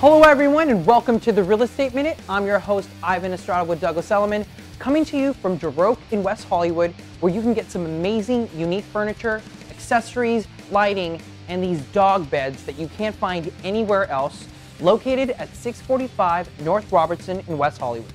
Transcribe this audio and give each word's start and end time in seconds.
Hello, 0.00 0.22
everyone, 0.22 0.70
and 0.70 0.86
welcome 0.86 1.20
to 1.20 1.30
the 1.30 1.44
Real 1.44 1.60
Estate 1.60 1.94
Minute. 1.94 2.18
I'm 2.26 2.46
your 2.46 2.58
host, 2.58 2.88
Ivan 3.02 3.34
Estrada 3.34 3.66
with 3.66 3.82
Douglas 3.82 4.10
Elliman, 4.10 4.46
coming 4.78 5.04
to 5.04 5.18
you 5.18 5.34
from 5.34 5.58
Duroque 5.58 5.98
in 6.10 6.22
West 6.22 6.48
Hollywood, 6.48 6.94
where 7.20 7.30
you 7.30 7.42
can 7.42 7.52
get 7.52 7.70
some 7.70 7.84
amazing, 7.84 8.48
unique 8.56 8.86
furniture, 8.86 9.42
accessories, 9.70 10.48
lighting, 10.70 11.20
and 11.48 11.62
these 11.62 11.82
dog 11.92 12.30
beds 12.30 12.62
that 12.62 12.78
you 12.78 12.88
can't 12.96 13.14
find 13.14 13.52
anywhere 13.62 14.08
else, 14.08 14.46
located 14.80 15.32
at 15.32 15.54
645 15.54 16.62
North 16.62 16.90
Robertson 16.90 17.44
in 17.46 17.58
West 17.58 17.78
Hollywood. 17.78 18.10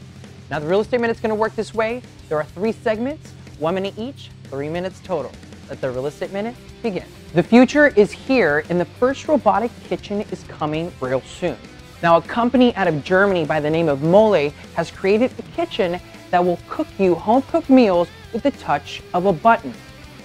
Now, 0.49 0.57
the 0.57 0.65
Real 0.65 0.81
Estate 0.81 1.01
Minute 1.01 1.17
is 1.17 1.21
going 1.21 1.29
to 1.29 1.35
work 1.35 1.55
this 1.55 1.75
way. 1.75 2.01
There 2.29 2.39
are 2.39 2.45
three 2.45 2.71
segments, 2.71 3.31
one 3.59 3.75
minute 3.75 3.93
each, 3.95 4.31
three 4.45 4.69
minutes 4.69 5.01
total. 5.01 5.31
Let 5.69 5.81
the 5.81 5.91
Real 5.91 6.07
Estate 6.07 6.33
Minute 6.33 6.55
begin. 6.81 7.05
The 7.35 7.43
future 7.43 7.89
is 7.89 8.11
here, 8.11 8.65
and 8.71 8.81
the 8.81 8.85
first 8.85 9.27
robotic 9.27 9.69
kitchen 9.83 10.21
is 10.31 10.43
coming 10.45 10.91
real 10.99 11.21
soon. 11.21 11.57
Now, 12.05 12.17
a 12.17 12.21
company 12.21 12.75
out 12.75 12.87
of 12.87 13.03
Germany 13.03 13.45
by 13.45 13.59
the 13.59 13.67
name 13.67 13.89
of 13.89 14.03
Moley 14.03 14.53
has 14.75 14.91
created 14.91 15.31
a 15.39 15.41
kitchen 15.55 15.99
that 16.29 16.45
will 16.45 16.59
cook 16.69 16.85
you 16.99 17.15
home 17.15 17.41
cooked 17.41 17.67
meals 17.67 18.09
with 18.31 18.43
the 18.43 18.51
touch 18.51 19.01
of 19.15 19.25
a 19.25 19.33
button. 19.33 19.73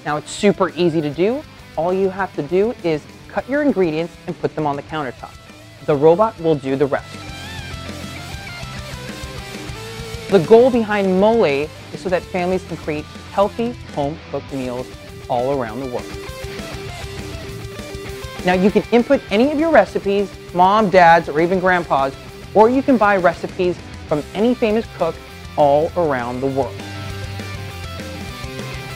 Now, 0.04 0.18
it's 0.18 0.30
super 0.30 0.68
easy 0.76 1.00
to 1.00 1.08
do. 1.08 1.42
All 1.76 1.90
you 1.90 2.10
have 2.10 2.36
to 2.36 2.42
do 2.42 2.74
is 2.84 3.02
cut 3.28 3.48
your 3.48 3.62
ingredients 3.62 4.14
and 4.26 4.38
put 4.42 4.54
them 4.54 4.66
on 4.66 4.76
the 4.76 4.82
countertop. 4.82 5.34
The 5.86 5.96
robot 5.96 6.38
will 6.38 6.54
do 6.54 6.76
the 6.76 6.84
rest. 6.84 7.16
The 10.30 10.44
goal 10.46 10.70
behind 10.70 11.18
Moley 11.18 11.70
is 11.94 12.00
so 12.00 12.10
that 12.10 12.22
families 12.24 12.62
can 12.64 12.76
create 12.76 13.06
healthy 13.32 13.72
home 13.94 14.18
cooked 14.30 14.52
meals 14.52 14.86
all 15.30 15.58
around 15.58 15.80
the 15.80 15.86
world. 15.86 16.04
Now 18.44 18.52
you 18.52 18.70
can 18.70 18.82
input 18.92 19.22
any 19.30 19.50
of 19.50 19.58
your 19.58 19.70
recipes, 19.70 20.30
mom, 20.54 20.90
dad's, 20.90 21.28
or 21.28 21.40
even 21.40 21.60
grandpa's, 21.60 22.14
or 22.54 22.68
you 22.68 22.82
can 22.82 22.96
buy 22.96 23.16
recipes 23.16 23.78
from 24.06 24.22
any 24.34 24.54
famous 24.54 24.86
cook 24.96 25.14
all 25.56 25.90
around 25.96 26.40
the 26.40 26.46
world. 26.46 26.76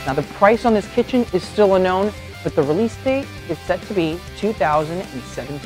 Now 0.06 0.14
the 0.14 0.22
price 0.34 0.64
on 0.64 0.74
this 0.74 0.86
kitchen 0.94 1.24
is 1.33 1.42
still 1.42 1.77
unknown, 1.77 2.12
but 2.42 2.55
the 2.55 2.62
release 2.62 2.96
date 3.05 3.27
is 3.48 3.58
set 3.61 3.80
to 3.83 3.94
be 3.94 4.19
2017. 4.36 5.61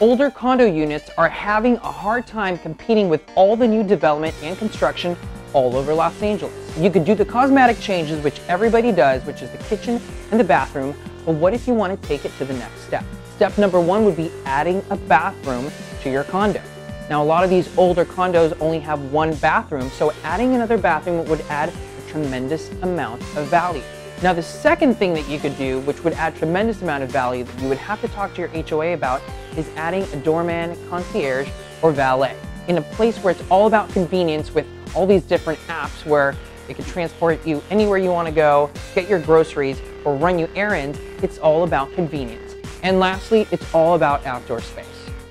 Older 0.00 0.30
condo 0.30 0.64
units 0.64 1.10
are 1.16 1.28
having 1.28 1.76
a 1.76 1.92
hard 1.92 2.26
time 2.26 2.58
competing 2.58 3.08
with 3.08 3.22
all 3.36 3.56
the 3.56 3.68
new 3.68 3.84
development 3.84 4.34
and 4.42 4.58
construction 4.58 5.16
all 5.52 5.76
over 5.76 5.94
Los 5.94 6.20
Angeles. 6.22 6.54
You 6.78 6.90
could 6.90 7.04
do 7.04 7.14
the 7.14 7.24
cosmetic 7.24 7.78
changes, 7.78 8.22
which 8.24 8.40
everybody 8.48 8.90
does, 8.90 9.24
which 9.24 9.42
is 9.42 9.50
the 9.50 9.58
kitchen 9.58 10.00
and 10.30 10.40
the 10.40 10.44
bathroom, 10.44 10.94
but 11.24 11.34
what 11.34 11.54
if 11.54 11.66
you 11.66 11.74
want 11.74 12.00
to 12.00 12.08
take 12.08 12.24
it 12.24 12.36
to 12.38 12.44
the 12.44 12.54
next 12.54 12.80
step? 12.82 13.04
Step 13.36 13.56
number 13.58 13.80
one 13.80 14.04
would 14.04 14.16
be 14.16 14.30
adding 14.44 14.82
a 14.90 14.96
bathroom 14.96 15.70
to 16.02 16.10
your 16.10 16.24
condo. 16.24 16.62
Now, 17.10 17.22
a 17.22 17.24
lot 17.24 17.44
of 17.44 17.50
these 17.50 17.76
older 17.76 18.04
condos 18.04 18.56
only 18.60 18.78
have 18.80 19.12
one 19.12 19.34
bathroom, 19.36 19.90
so 19.90 20.12
adding 20.22 20.54
another 20.54 20.78
bathroom 20.78 21.26
would 21.28 21.40
add 21.42 21.68
a 21.70 22.10
tremendous 22.10 22.70
amount 22.82 23.22
of 23.36 23.46
value. 23.48 23.82
Now, 24.22 24.32
the 24.32 24.42
second 24.42 24.94
thing 24.94 25.14
that 25.14 25.28
you 25.28 25.38
could 25.38 25.56
do, 25.58 25.80
which 25.80 26.04
would 26.04 26.12
add 26.12 26.36
tremendous 26.36 26.80
amount 26.82 27.02
of 27.02 27.10
value 27.10 27.44
that 27.44 27.60
you 27.60 27.68
would 27.68 27.78
have 27.78 28.00
to 28.02 28.08
talk 28.08 28.34
to 28.34 28.40
your 28.40 28.48
HOA 28.48 28.94
about, 28.94 29.20
is 29.56 29.68
adding 29.76 30.04
a 30.04 30.16
doorman, 30.16 30.78
concierge, 30.88 31.48
or 31.82 31.90
valet 31.90 32.36
in 32.68 32.78
a 32.78 32.82
place 32.82 33.18
where 33.18 33.32
it's 33.32 33.42
all 33.50 33.66
about 33.66 33.88
convenience 33.90 34.54
with 34.54 34.66
all 34.94 35.06
these 35.06 35.22
different 35.22 35.58
apps 35.66 36.06
where 36.06 36.36
it 36.68 36.76
can 36.76 36.84
transport 36.84 37.44
you 37.46 37.62
anywhere 37.70 37.98
you 37.98 38.10
want 38.10 38.28
to 38.28 38.34
go, 38.34 38.70
get 38.94 39.08
your 39.08 39.18
groceries, 39.18 39.80
or 40.04 40.16
run 40.16 40.38
you 40.38 40.48
errands. 40.54 40.98
It's 41.22 41.38
all 41.38 41.64
about 41.64 41.92
convenience. 41.94 42.54
And 42.82 42.98
lastly, 42.98 43.46
it's 43.50 43.72
all 43.74 43.94
about 43.94 44.26
outdoor 44.26 44.60
space. 44.60 44.86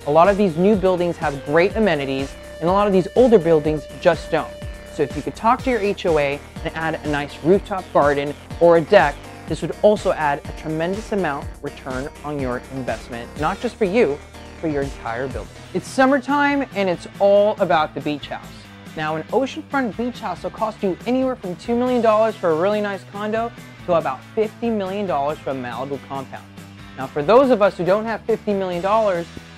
A 0.07 0.11
lot 0.11 0.27
of 0.27 0.37
these 0.37 0.57
new 0.57 0.75
buildings 0.75 1.17
have 1.17 1.45
great 1.45 1.75
amenities, 1.75 2.33
and 2.59 2.69
a 2.69 2.71
lot 2.71 2.87
of 2.87 2.93
these 2.93 3.07
older 3.15 3.39
buildings 3.39 3.83
just 3.99 4.31
don't. 4.31 4.51
So 4.93 5.03
if 5.03 5.15
you 5.15 5.21
could 5.21 5.35
talk 5.35 5.63
to 5.63 5.69
your 5.69 5.79
HOA 5.79 6.39
and 6.63 6.75
add 6.75 6.95
a 7.05 7.09
nice 7.09 7.41
rooftop 7.43 7.83
garden 7.93 8.33
or 8.59 8.77
a 8.77 8.81
deck, 8.81 9.15
this 9.47 9.61
would 9.61 9.75
also 9.81 10.11
add 10.13 10.41
a 10.45 10.61
tremendous 10.61 11.11
amount 11.11 11.47
return 11.61 12.09
on 12.23 12.39
your 12.39 12.61
investment, 12.73 13.29
not 13.39 13.59
just 13.59 13.75
for 13.75 13.85
you, 13.85 14.17
for 14.59 14.67
your 14.67 14.83
entire 14.83 15.27
building. 15.27 15.51
It's 15.73 15.87
summertime 15.87 16.65
and 16.75 16.89
it's 16.89 17.07
all 17.19 17.55
about 17.59 17.93
the 17.93 18.01
beach 18.01 18.27
house. 18.27 18.60
Now, 18.97 19.15
an 19.15 19.23
oceanfront 19.23 19.95
beach 19.95 20.19
house 20.19 20.43
will 20.43 20.49
cost 20.49 20.83
you 20.83 20.97
anywhere 21.05 21.37
from 21.37 21.55
$2 21.55 21.77
million 21.77 22.01
for 22.33 22.49
a 22.49 22.55
really 22.55 22.81
nice 22.81 23.03
condo 23.11 23.49
to 23.85 23.93
about 23.93 24.19
$50 24.35 24.75
million 24.75 25.07
for 25.07 25.51
a 25.51 25.53
Malibu 25.53 25.97
compound. 26.07 26.45
Now, 26.97 27.07
for 27.07 27.23
those 27.23 27.51
of 27.51 27.61
us 27.61 27.77
who 27.77 27.85
don't 27.85 28.03
have 28.03 28.21
$50 28.27 28.47
million, 28.47 28.81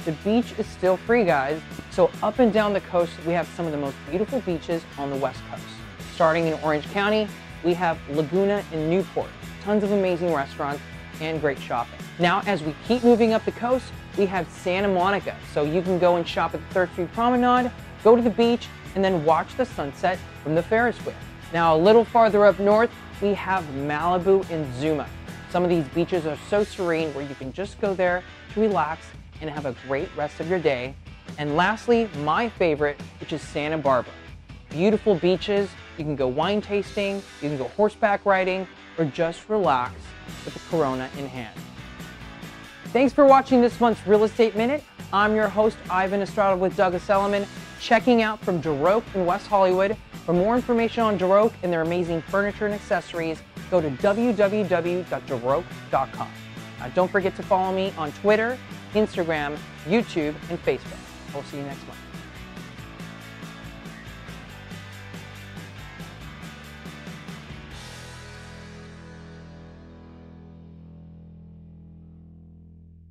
the 0.06 0.12
beach 0.24 0.54
is 0.60 0.68
still 0.68 0.98
free, 0.98 1.24
guys. 1.24 1.60
So 1.90 2.12
up 2.22 2.38
and 2.38 2.54
down 2.54 2.74
the 2.74 2.82
coast, 2.82 3.12
we 3.26 3.34
have 3.34 3.48
some 3.50 3.66
of 3.66 3.72
the 3.72 3.78
most 3.78 3.96
beautiful 4.10 4.40
beaches 4.42 4.84
on 5.00 5.10
the 5.10 5.16
West 5.16 5.40
Coast. 5.50 5.64
Starting 6.14 6.48
in 6.48 6.54
Orange 6.62 6.86
County, 6.92 7.28
we 7.64 7.74
have 7.74 7.98
Laguna 8.12 8.64
and 8.72 8.88
Newport. 8.88 9.30
Tons 9.64 9.84
of 9.84 9.92
amazing 9.92 10.32
restaurants 10.32 10.82
and 11.22 11.42
great 11.42 11.60
shopping. 11.60 12.00
Now, 12.20 12.44
as 12.46 12.62
we 12.62 12.76
keep 12.88 13.04
moving 13.04 13.34
up 13.34 13.44
the 13.46 13.52
coast, 13.54 13.92
we 14.16 14.28
have 14.28 14.48
Santa 14.50 14.88
Monica. 14.88 15.36
So 15.54 15.64
you 15.64 15.82
can 15.82 15.98
go 15.98 16.18
and 16.18 16.28
shop 16.28 16.54
at 16.54 16.62
the 16.70 16.80
3rd 16.80 16.92
Street 16.92 17.14
Promenade, 17.14 17.72
go 18.04 18.16
to 18.16 18.22
the 18.22 18.30
beach, 18.30 18.68
and 18.96 19.04
then 19.04 19.24
watch 19.26 19.56
the 19.58 19.66
sunset 19.66 20.20
from 20.44 20.56
the 20.56 20.64
Ferris 20.64 20.98
wheel. 21.06 21.16
Now, 21.54 21.76
a 21.76 21.78
little 21.78 22.06
farther 22.06 22.46
up 22.46 22.60
north, 22.60 22.92
we 23.22 23.34
have 23.34 23.64
Malibu 23.76 24.50
and 24.50 24.72
Zuma. 24.76 25.08
Some 25.50 25.64
of 25.64 25.70
these 25.70 25.86
beaches 25.90 26.26
are 26.26 26.38
so 26.50 26.64
serene 26.64 27.14
where 27.14 27.26
you 27.26 27.36
can 27.36 27.54
just 27.54 27.80
go 27.80 27.94
there 27.94 28.24
to 28.54 28.60
relax 28.60 29.06
and 29.42 29.50
have 29.50 29.66
a 29.66 29.76
great 29.88 30.10
rest 30.16 30.40
of 30.40 30.50
your 30.50 30.60
day. 30.60 30.96
And 31.38 31.56
lastly, 31.56 32.10
my 32.20 32.50
favorite, 32.50 33.00
which 33.20 33.34
is 33.34 33.42
Santa 33.42 33.78
Barbara. 33.78 34.14
Beautiful 34.70 35.16
beaches, 35.16 35.70
you 35.98 36.04
can 36.04 36.16
go 36.16 36.28
wine 36.28 36.62
tasting, 36.62 37.18
you 37.42 37.50
can 37.50 37.58
go 37.58 37.66
horseback 37.70 38.26
riding, 38.26 38.68
or 38.98 39.06
just 39.06 39.48
relax 39.48 39.94
with 40.46 40.56
a 40.56 40.60
Corona 40.70 41.10
in 41.18 41.28
hand. 41.28 41.56
Thanks 42.86 43.14
for 43.14 43.26
watching 43.26 43.62
this 43.62 43.80
month's 43.80 44.06
Real 44.08 44.24
Estate 44.24 44.56
Minute. 44.56 44.84
I'm 45.12 45.36
your 45.36 45.48
host, 45.48 45.78
Ivan 45.90 46.22
Estrada 46.22 46.58
with 46.58 46.76
Douglas 46.76 47.08
Elliman 47.10 47.46
checking 47.84 48.22
out 48.22 48.40
from 48.40 48.62
Duroque 48.62 49.04
in 49.14 49.26
West 49.26 49.48
Hollywood. 49.48 49.98
For 50.26 50.32
more 50.34 50.56
information 50.56 51.04
on 51.04 51.20
Duroque 51.20 51.52
and 51.64 51.74
their 51.74 51.82
amazing 51.82 52.22
furniture 52.22 52.66
and 52.66 52.74
accessories, 52.74 53.44
go 53.70 53.82
to 53.82 53.90
www.duroque.com. 53.90 56.30
Now, 56.80 56.88
don't 56.90 57.12
forget 57.12 57.36
to 57.36 57.44
follow 57.44 57.76
me 57.76 57.94
on 57.98 58.12
Twitter, 58.14 58.58
Instagram, 58.94 59.58
YouTube, 59.86 60.34
and 60.50 60.64
Facebook. 60.64 60.96
I'll 61.36 61.44
see 61.44 61.58
you 61.58 61.64
next 61.64 61.86
month. 61.86 62.00